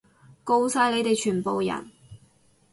[0.45, 1.91] 吿晒你哋全部人！